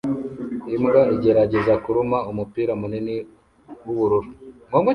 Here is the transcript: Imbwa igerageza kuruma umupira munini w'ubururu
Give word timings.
Imbwa 0.75 1.01
igerageza 1.15 1.73
kuruma 1.83 2.17
umupira 2.31 2.71
munini 2.81 3.15
w'ubururu 3.85 4.29